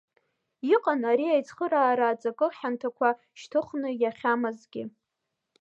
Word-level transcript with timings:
Иҟан 0.73 1.01
ари 1.11 1.27
аицхыраара 1.31 2.05
аҵакы 2.09 2.47
хьанҭақәа 2.57 3.09
шьҭыхны 3.39 3.89
иахьамазгьы. 4.01 4.83